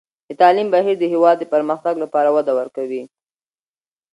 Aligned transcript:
د 0.27 0.29
تعلیم 0.41 0.67
بهیر 0.73 0.95
د 0.99 1.03
هېواد 1.13 1.35
د 1.39 1.43
پرمختګ 1.53 1.95
لپاره 2.03 2.29
وده 2.35 2.51
ورکوي. 2.59 3.03